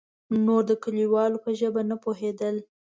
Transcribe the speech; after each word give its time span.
نور 0.45 0.61
د 0.69 0.71
کليوالو 0.83 1.37
په 1.45 1.49
ژبه 1.59 1.81
نه 1.89 1.95
پوهېدل. 2.03 2.55